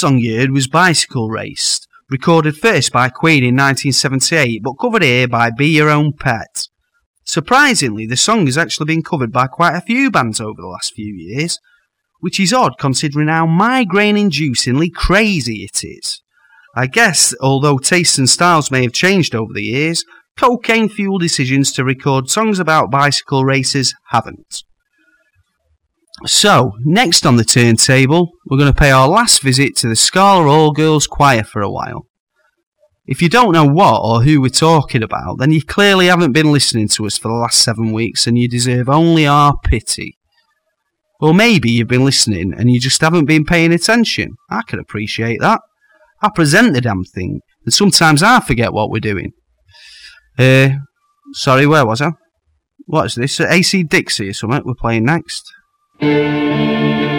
Song 0.00 0.16
you 0.16 0.38
heard 0.38 0.50
was 0.50 0.66
Bicycle 0.66 1.28
Race, 1.28 1.86
recorded 2.08 2.56
first 2.56 2.90
by 2.90 3.10
Queen 3.10 3.44
in 3.44 3.54
1978 3.54 4.62
but 4.62 4.78
covered 4.80 5.02
here 5.02 5.28
by 5.28 5.50
Be 5.50 5.66
Your 5.66 5.90
Own 5.90 6.14
Pet. 6.14 6.68
Surprisingly, 7.22 8.06
the 8.06 8.16
song 8.16 8.46
has 8.46 8.56
actually 8.56 8.86
been 8.86 9.02
covered 9.02 9.30
by 9.30 9.46
quite 9.46 9.76
a 9.76 9.82
few 9.82 10.10
bands 10.10 10.40
over 10.40 10.58
the 10.58 10.66
last 10.66 10.94
few 10.94 11.14
years, 11.14 11.58
which 12.20 12.40
is 12.40 12.50
odd 12.50 12.78
considering 12.78 13.28
how 13.28 13.44
migraine 13.44 14.16
inducingly 14.16 14.90
crazy 14.90 15.64
it 15.70 15.84
is. 15.84 16.22
I 16.74 16.86
guess, 16.86 17.34
although 17.38 17.76
tastes 17.76 18.16
and 18.16 18.26
styles 18.26 18.70
may 18.70 18.84
have 18.84 18.94
changed 18.94 19.34
over 19.34 19.52
the 19.52 19.64
years, 19.64 20.06
cocaine 20.38 20.88
fueled 20.88 21.20
decisions 21.20 21.72
to 21.72 21.84
record 21.84 22.30
songs 22.30 22.58
about 22.58 22.90
bicycle 22.90 23.44
races 23.44 23.94
haven't. 24.08 24.62
So, 26.26 26.72
next 26.80 27.24
on 27.24 27.36
the 27.36 27.44
turntable, 27.44 28.32
we're 28.46 28.58
going 28.58 28.72
to 28.72 28.78
pay 28.78 28.90
our 28.90 29.08
last 29.08 29.40
visit 29.40 29.74
to 29.76 29.88
the 29.88 29.96
Scala 29.96 30.46
All 30.46 30.70
Girls 30.70 31.06
Choir 31.06 31.42
for 31.42 31.62
a 31.62 31.70
while. 31.70 32.06
If 33.06 33.22
you 33.22 33.30
don't 33.30 33.52
know 33.52 33.64
what 33.64 34.02
or 34.04 34.22
who 34.22 34.42
we're 34.42 34.50
talking 34.50 35.02
about, 35.02 35.38
then 35.38 35.50
you 35.50 35.64
clearly 35.64 36.06
haven't 36.06 36.32
been 36.32 36.52
listening 36.52 36.88
to 36.88 37.06
us 37.06 37.16
for 37.16 37.28
the 37.28 37.34
last 37.34 37.64
seven 37.64 37.92
weeks 37.92 38.26
and 38.26 38.38
you 38.38 38.48
deserve 38.48 38.90
only 38.90 39.26
our 39.26 39.54
pity. 39.64 40.18
Or 41.20 41.32
maybe 41.32 41.70
you've 41.70 41.88
been 41.88 42.04
listening 42.04 42.52
and 42.54 42.70
you 42.70 42.80
just 42.80 43.00
haven't 43.00 43.24
been 43.24 43.46
paying 43.46 43.72
attention. 43.72 44.34
I 44.50 44.60
can 44.62 44.78
appreciate 44.78 45.40
that. 45.40 45.62
I 46.22 46.28
present 46.28 46.74
the 46.74 46.82
damn 46.82 47.04
thing, 47.04 47.40
and 47.64 47.72
sometimes 47.72 48.22
I 48.22 48.40
forget 48.40 48.74
what 48.74 48.90
we're 48.90 49.00
doing. 49.00 49.32
Uh, 50.38 50.70
sorry, 51.32 51.66
where 51.66 51.86
was 51.86 52.02
I? 52.02 52.10
What 52.84 53.06
is 53.06 53.14
this? 53.14 53.40
AC 53.40 53.84
Dixie 53.84 54.28
or 54.28 54.32
something 54.34 54.62
we're 54.66 54.74
playing 54.74 55.06
next? 55.06 55.50
Sexy 56.00 57.09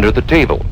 under 0.00 0.10
the 0.10 0.22
table. 0.22 0.69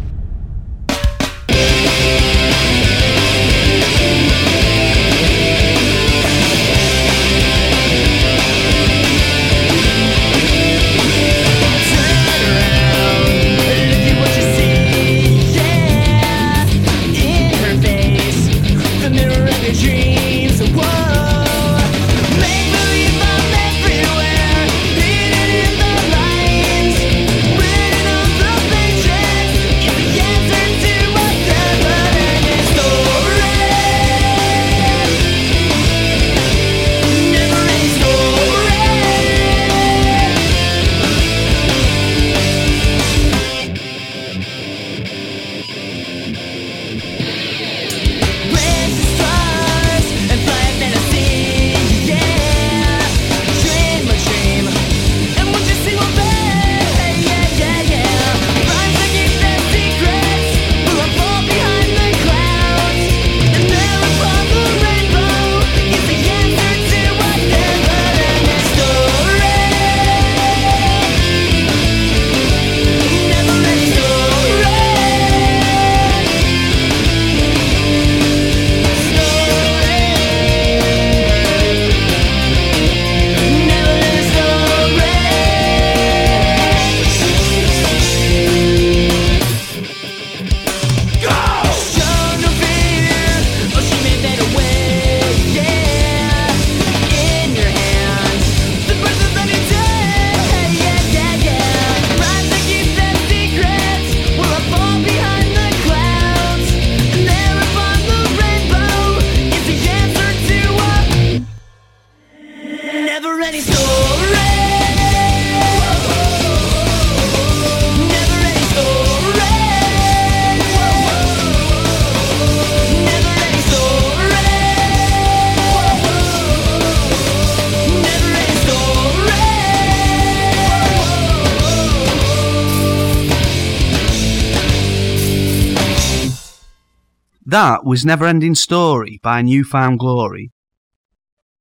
Was 137.88 138.04
Never 138.04 138.26
Ending 138.26 138.54
Story 138.54 139.18
by 139.22 139.40
New 139.40 139.64
Found 139.64 139.98
Glory. 139.98 140.50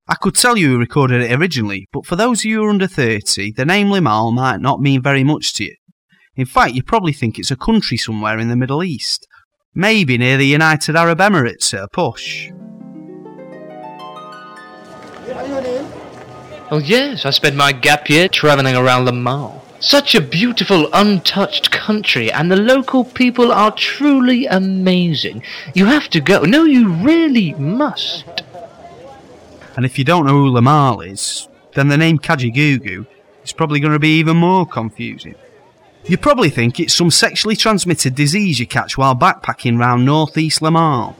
I 0.06 0.14
could 0.16 0.34
tell 0.34 0.58
you 0.58 0.72
who 0.72 0.78
recorded 0.78 1.22
it 1.22 1.34
originally, 1.34 1.88
but 1.90 2.04
for 2.04 2.16
those 2.16 2.40
of 2.40 2.44
you 2.44 2.58
who 2.58 2.66
are 2.66 2.68
under 2.68 2.86
30, 2.86 3.52
the 3.52 3.64
name 3.64 3.86
Limahl 3.86 4.34
might 4.34 4.60
not 4.60 4.82
mean 4.82 5.00
very 5.00 5.24
much 5.24 5.54
to 5.54 5.64
you. 5.64 5.74
In 6.36 6.44
fact, 6.44 6.74
you 6.74 6.82
probably 6.82 7.14
think 7.14 7.38
it's 7.38 7.50
a 7.50 7.56
country 7.56 7.96
somewhere 7.96 8.38
in 8.38 8.50
the 8.50 8.56
Middle 8.56 8.84
East. 8.84 9.26
Maybe 9.74 10.18
near 10.18 10.36
the 10.36 10.44
United 10.44 10.96
Arab 10.96 11.20
Emirates 11.20 11.72
at 11.72 11.84
a 11.84 11.88
push. 11.88 12.50
Oh, 16.70 16.82
yes, 16.84 17.24
I 17.24 17.30
spent 17.30 17.56
my 17.56 17.72
gap 17.72 18.10
year 18.10 18.28
travelling 18.28 18.76
around 18.76 19.06
Le. 19.06 19.57
Such 19.80 20.16
a 20.16 20.20
beautiful, 20.20 20.88
untouched 20.92 21.70
country, 21.70 22.32
and 22.32 22.50
the 22.50 22.56
local 22.56 23.04
people 23.04 23.52
are 23.52 23.70
truly 23.70 24.46
amazing. 24.46 25.44
You 25.72 25.86
have 25.86 26.08
to 26.10 26.20
go. 26.20 26.42
No, 26.42 26.64
you 26.64 26.88
really 26.88 27.54
must. 27.54 28.24
And 29.76 29.84
if 29.84 29.96
you 29.96 30.04
don't 30.04 30.26
know 30.26 30.32
who 30.32 30.50
Limahl 30.50 31.06
is, 31.06 31.46
then 31.74 31.86
the 31.86 31.96
name 31.96 32.18
Kajagoogoo 32.18 33.06
is 33.44 33.52
probably 33.52 33.78
going 33.78 33.92
to 33.92 34.00
be 34.00 34.18
even 34.18 34.36
more 34.36 34.66
confusing. 34.66 35.36
You 36.06 36.16
probably 36.18 36.50
think 36.50 36.80
it's 36.80 36.94
some 36.94 37.12
sexually 37.12 37.54
transmitted 37.54 38.16
disease 38.16 38.58
you 38.58 38.66
catch 38.66 38.98
while 38.98 39.14
backpacking 39.14 39.78
round 39.78 40.04
northeast 40.04 40.60
Limahl. 40.60 41.14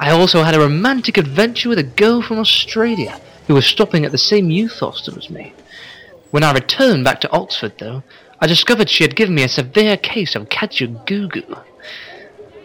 I 0.00 0.10
also 0.10 0.42
had 0.42 0.54
a 0.54 0.60
romantic 0.60 1.18
adventure 1.18 1.68
with 1.68 1.78
a 1.78 1.82
girl 1.82 2.22
from 2.22 2.38
Australia 2.38 3.20
who 3.46 3.54
was 3.54 3.66
stopping 3.66 4.04
at 4.04 4.12
the 4.12 4.18
same 4.18 4.50
youth 4.50 4.78
hostel 4.78 5.18
as 5.18 5.28
me. 5.28 5.52
When 6.32 6.44
I 6.44 6.52
returned 6.54 7.04
back 7.04 7.20
to 7.20 7.30
Oxford, 7.30 7.74
though, 7.78 8.02
I 8.40 8.46
discovered 8.46 8.88
she 8.88 9.04
had 9.04 9.14
given 9.14 9.34
me 9.34 9.42
a 9.42 9.48
severe 9.48 9.98
case 9.98 10.34
of 10.34 10.48
Kajagoogoo. 10.48 11.62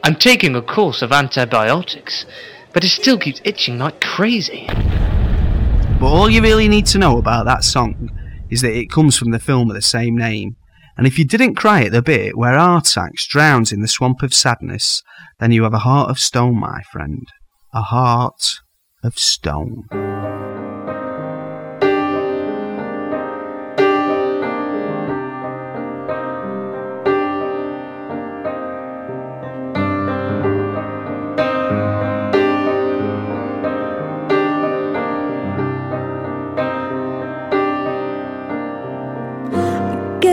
I'm 0.06 0.16
taking 0.16 0.56
a 0.56 0.62
course 0.62 1.02
of 1.02 1.12
antibiotics, 1.12 2.26
but 2.72 2.86
it 2.86 2.88
still 2.88 3.20
keeps 3.20 3.42
itching 3.44 3.78
like 3.78 4.00
crazy. 4.00 4.68
But 6.00 6.08
all 6.08 6.30
you 6.30 6.42
really 6.42 6.70
need 6.70 6.86
to 6.88 6.98
know 6.98 7.18
about 7.18 7.44
that 7.44 7.66
song 7.66 8.10
is 8.50 8.62
that 8.62 8.72
it 8.72 8.90
comes 8.90 9.18
from 9.18 9.32
the 9.32 9.40
film 9.40 9.70
of 9.70 9.76
the 9.76 9.82
same 9.82 10.16
name. 10.16 10.56
And 10.98 11.06
if 11.06 11.20
you 11.20 11.26
didn't 11.26 11.56
cry 11.56 11.84
at 11.84 11.92
the 11.92 12.02
bit 12.02 12.38
where 12.38 12.58
Artax 12.58 13.28
drowns 13.28 13.74
in 13.74 13.82
the 13.82 13.90
swamp 13.90 14.24
of 14.24 14.34
sadness, 14.34 15.04
then 15.42 15.52
you 15.52 15.64
have 15.64 15.74
a 15.74 15.80
heart 15.80 16.10
of 16.10 16.20
stone, 16.20 16.58
my 16.58 16.84
friend. 16.90 17.28
A 17.74 17.82
heart 17.82 18.62
of 19.04 19.20
stone. 19.20 19.90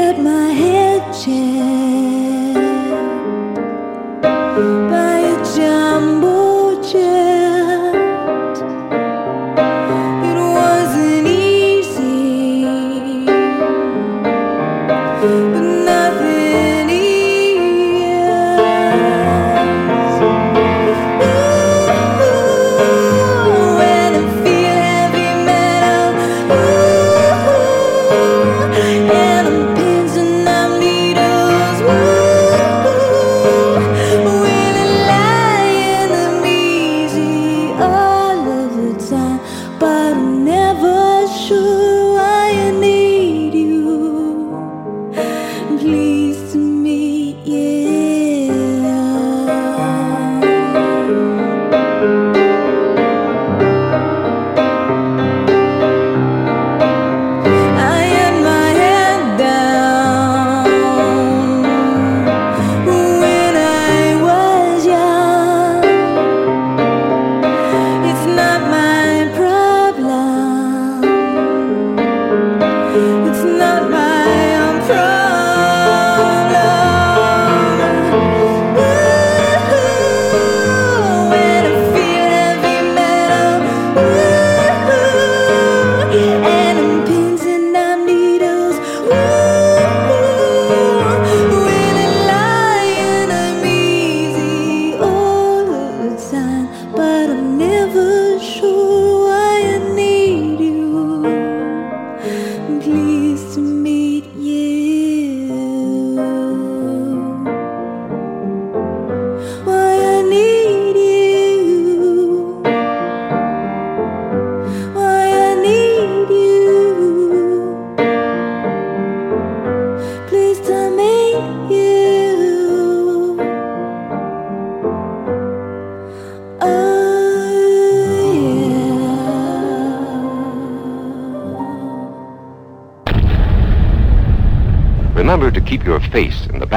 Get 0.04 0.18
my 0.18 0.48
head 0.52 1.00
checked 1.14 1.63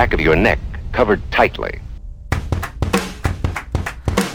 back 0.07 0.13
of 0.13 0.21
your 0.21 0.37
neck, 0.37 0.57
covered 0.93 1.21
tightly. 1.31 1.81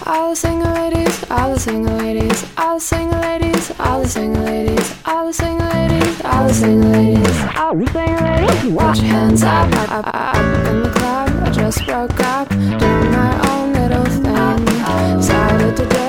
All 0.04 0.30
the 0.30 0.36
single 0.36 0.70
ladies, 0.72 1.30
all 1.30 1.54
the 1.54 1.58
single 1.58 1.96
ladies, 1.96 2.44
all 2.58 2.74
the 2.74 2.80
single 2.80 3.20
ladies, 3.20 3.72
all 3.80 4.02
the 4.02 4.08
single 4.08 4.42
ladies, 4.42 4.94
all 5.06 5.26
the 5.26 5.32
single 5.32 5.68
ladies, 5.68 6.24
all 6.24 6.46
the 6.48 6.54
single 6.54 6.90
ladies, 6.90 7.44
all 7.56 7.74
the 7.74 7.86
single 7.86 8.24
ladies. 8.28 8.72
Watch 8.72 8.98
your 8.98 9.06
hands 9.06 9.42
up, 9.44 9.72
up, 9.72 9.90
up, 9.90 10.14
up 10.14 10.66
in 10.66 10.82
the 10.82 10.90
club. 10.90 11.30
I 11.42 11.50
just 11.50 11.86
broke 11.86 12.20
up, 12.20 12.48
doing 12.50 13.10
my 13.10 13.32
own 13.50 13.72
little 13.72 14.04
thing. 14.04 15.22
Started 15.22 15.76
to 15.76 16.01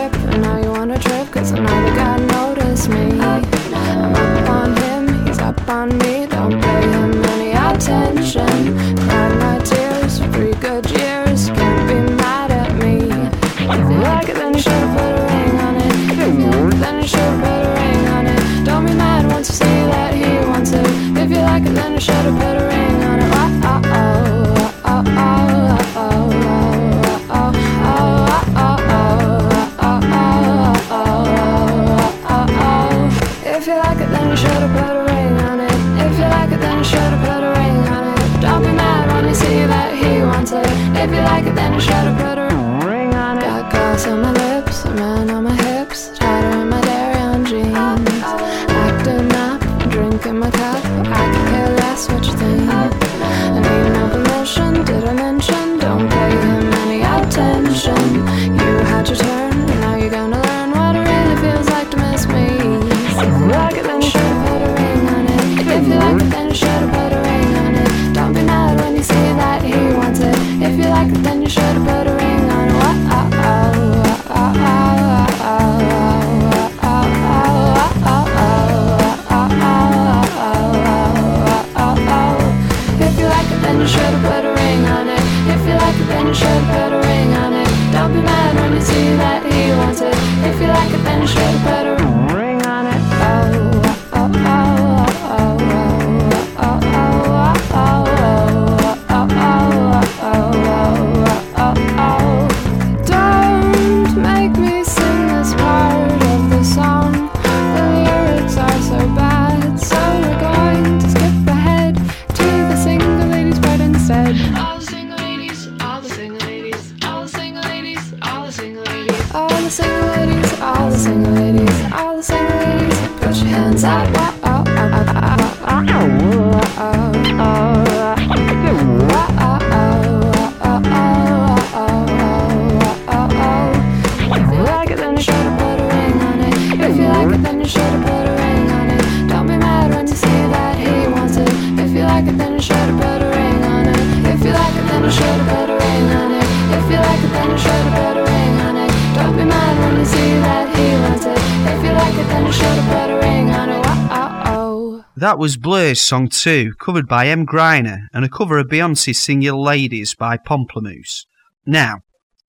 was 155.43 155.57
Blur's 155.57 155.99
song 155.99 156.29
2, 156.29 156.75
covered 156.79 157.05
by 157.05 157.27
M. 157.27 157.45
Griner, 157.45 158.07
and 158.13 158.23
a 158.23 158.29
cover 158.29 158.59
of 158.59 158.67
Beyonce's 158.67 159.19
"Single 159.19 159.61
Ladies 159.61 160.15
by 160.15 160.37
Pomplamoose. 160.37 161.25
Now, 161.65 161.97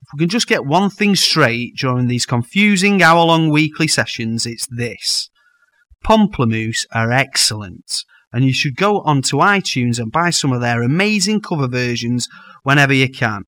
if 0.01 0.07
we 0.13 0.21
can 0.21 0.29
just 0.29 0.47
get 0.47 0.65
one 0.65 0.91
thing 0.91 1.17
straight 1.17 1.75
during 1.77 2.07
these 2.07 2.25
confusing 2.25 3.03
hour 3.03 3.25
long 3.25 3.51
weekly 3.51 3.89
sessions, 3.89 4.47
it's 4.47 4.69
this 4.69 5.29
Pomplamoose 6.05 6.87
are 6.93 7.11
excellent, 7.11 8.05
and 8.33 8.45
you 8.45 8.53
should 8.53 8.77
go 8.77 9.01
onto 9.01 9.39
iTunes 9.39 9.99
and 9.99 10.13
buy 10.13 10.31
some 10.31 10.53
of 10.53 10.61
their 10.61 10.81
amazing 10.81 11.41
cover 11.41 11.67
versions 11.67 12.29
whenever 12.63 12.95
you 12.95 13.11
can. 13.11 13.43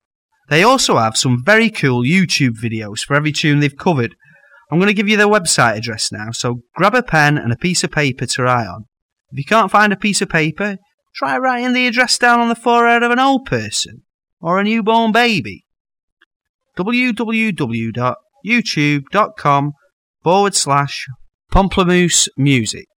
They 0.49 0.61
also 0.61 0.97
have 0.97 1.15
some 1.15 1.41
very 1.41 1.69
cool 1.69 2.03
YouTube 2.03 2.59
videos 2.61 3.05
for 3.05 3.15
every 3.15 3.31
tune 3.31 3.61
they've 3.61 3.77
covered. 3.77 4.13
I'm 4.69 4.77
going 4.77 4.87
to 4.87 4.93
give 4.93 5.07
you 5.07 5.15
their 5.15 5.25
website 5.27 5.77
address 5.77 6.11
now, 6.11 6.31
so 6.31 6.63
grab 6.75 6.95
a 6.95 7.01
pen 7.01 7.37
and 7.37 7.53
a 7.53 7.57
piece 7.57 7.85
of 7.85 7.91
paper 7.91 8.25
to 8.25 8.43
write 8.43 8.67
on. 8.67 8.87
If 9.31 9.39
you 9.39 9.45
can't 9.45 9.71
find 9.71 9.91
a 9.91 9.97
piece 9.97 10.21
of 10.21 10.29
paper, 10.29 10.77
try 11.15 11.37
writing 11.37 11.73
the 11.73 11.87
address 11.87 12.17
down 12.17 12.39
on 12.39 12.47
the 12.49 12.55
forehead 12.55 13.03
of 13.03 13.11
an 13.11 13.19
old 13.19 13.45
person 13.45 14.03
or 14.39 14.59
a 14.59 14.63
newborn 14.63 15.11
baby. 15.11 15.65
www.youtube.com 16.77 19.73
forward 20.23 20.55
slash 20.55 21.07
Pomplamoose 21.51 22.29
Music 22.37 22.87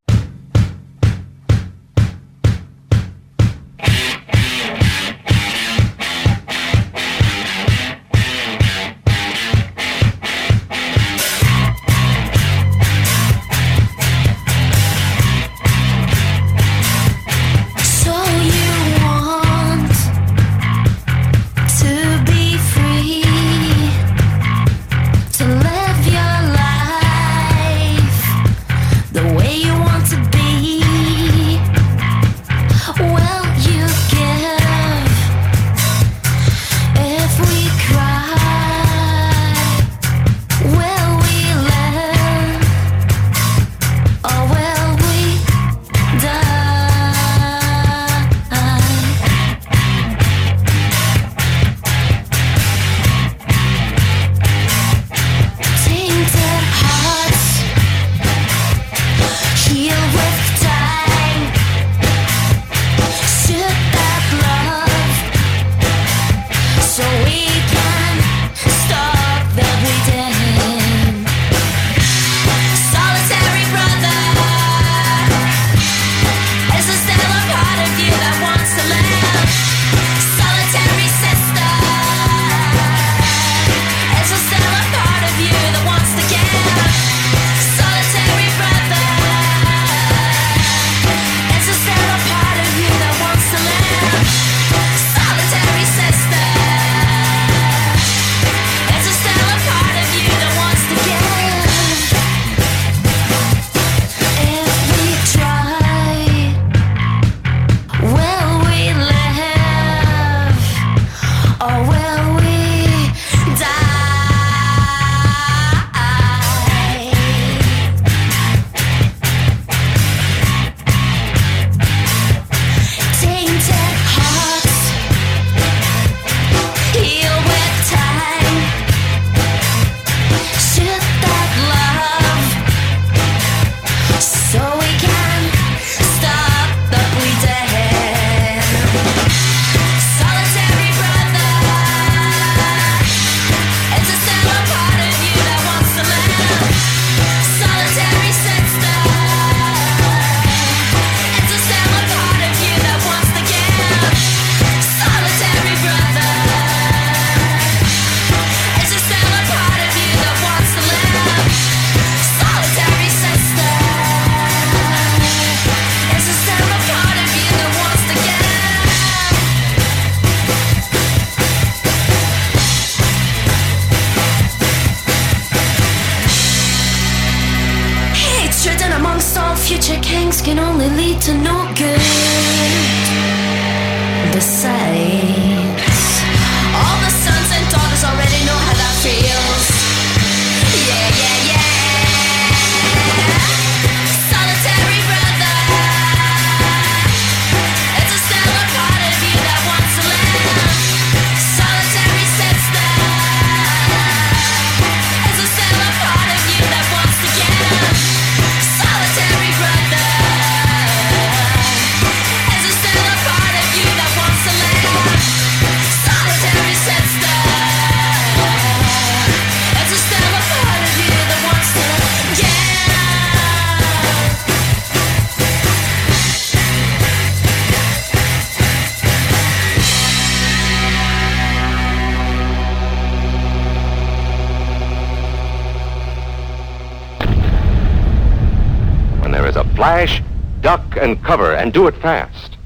Flash, 239.81 240.23
duck, 240.61 240.83
and 241.01 241.25
cover, 241.25 241.55
and 241.55 241.73
do 241.73 241.87
it 241.87 241.97
fast. 242.03 242.59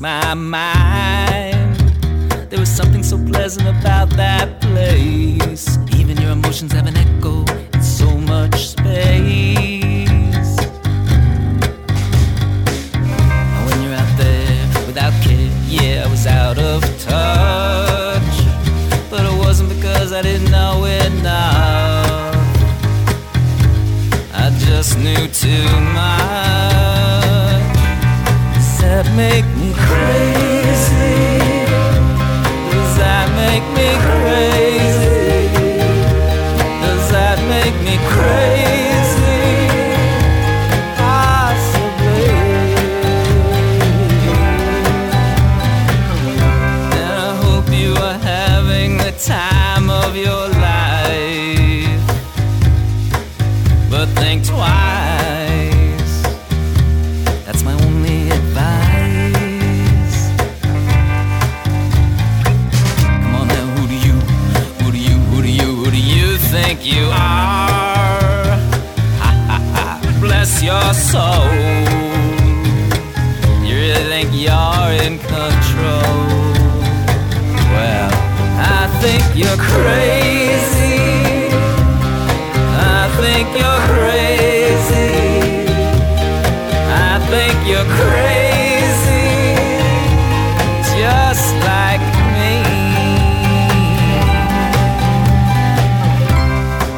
my 0.00 0.34
mind. 0.34 1.76
There 2.50 2.60
was 2.60 2.70
something 2.70 3.02
so 3.02 3.16
pleasant 3.26 3.66
about 3.66 4.10
that 4.10 4.60
place 4.60 5.83
emotions 6.34 6.72
have 6.72 6.86
an 6.86 6.96
echo. 6.96 7.63
You're 79.36 79.56
crazy. 79.56 80.94
I 82.70 83.10
think 83.18 83.48
you're 83.58 83.82
crazy. 83.90 85.10
I 86.86 87.18
think 87.32 87.56
you're 87.66 87.90
crazy. 87.98 89.58
Just 90.96 91.52
like 91.66 92.04
me. 92.36 92.62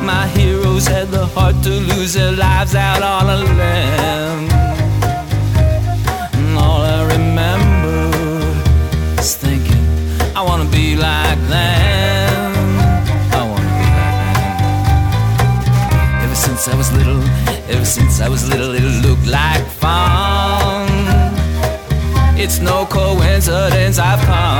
My 0.05 0.27
heroes 0.37 0.87
had 0.87 1.09
the 1.09 1.25
heart 1.25 1.55
to 1.63 1.71
lose 1.71 2.13
their 2.13 2.33
lives 2.33 2.75
out 2.75 3.03
on 3.03 3.26
coincidence 23.47 23.99
I've 24.01 24.21
come. 24.27 24.56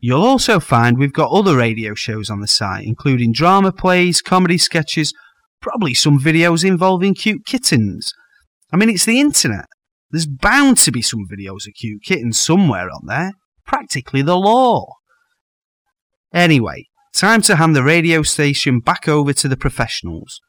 You'll 0.00 0.24
also 0.24 0.58
find 0.58 0.98
we've 0.98 1.12
got 1.12 1.30
other 1.30 1.56
radio 1.56 1.94
shows 1.94 2.30
on 2.30 2.40
the 2.40 2.48
site, 2.48 2.84
including 2.84 3.30
drama 3.30 3.70
plays, 3.70 4.20
comedy 4.20 4.58
sketches, 4.58 5.14
probably 5.60 5.94
some 5.94 6.18
videos 6.18 6.64
involving 6.64 7.14
cute 7.14 7.46
kittens. 7.46 8.12
I 8.72 8.76
mean, 8.76 8.90
it's 8.90 9.04
the 9.04 9.20
internet. 9.20 9.66
There's 10.14 10.26
bound 10.26 10.78
to 10.78 10.92
be 10.92 11.02
some 11.02 11.26
videos 11.26 11.66
of 11.66 11.74
cute 11.74 12.04
kittens 12.04 12.38
somewhere 12.38 12.88
on 12.88 13.06
there. 13.06 13.32
Practically 13.66 14.22
the 14.22 14.36
law. 14.36 14.94
Anyway, 16.32 16.86
time 17.12 17.42
to 17.42 17.56
hand 17.56 17.74
the 17.74 17.82
radio 17.82 18.22
station 18.22 18.78
back 18.78 19.08
over 19.08 19.32
to 19.32 19.48
the 19.48 19.56
professionals. 19.56 20.40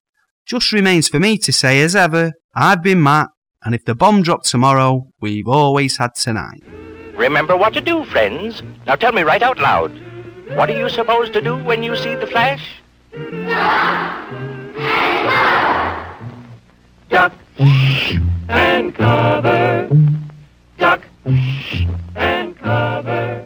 Just 0.46 0.72
remains 0.72 1.08
for 1.08 1.20
me 1.20 1.40
to 1.40 1.52
say, 1.52 1.82
as 1.82 1.96
ever, 1.96 2.34
I've 2.54 2.84
been 2.84 3.02
Matt, 3.02 3.30
and 3.64 3.74
if 3.74 3.84
the 3.86 3.96
bomb 3.96 4.22
dropped 4.22 4.46
tomorrow, 4.46 5.08
we've 5.20 5.48
always 5.48 5.98
had 5.98 6.14
tonight. 6.14 6.62
Remember 7.16 7.58
what 7.58 7.74
to 7.74 7.82
do, 7.82 8.06
friends. 8.06 8.62
Now 8.86 8.94
tell 8.94 9.14
me 9.14 9.24
right 9.24 9.42
out 9.42 9.58
loud. 9.58 9.92
What 10.50 10.70
are 10.70 10.78
you 10.78 10.90
supposed 10.90 11.34
to 11.34 11.42
do 11.42 11.58
when 11.64 11.82
you 11.82 11.96
see 11.96 12.14
the 12.14 12.28
flash? 12.28 12.84
Duck! 17.10 17.34
Duck! 17.58 18.32
And 18.50 18.94
cover. 18.94 19.90
Duck 20.78 21.02
and 22.16 22.58
cover. 22.58 23.45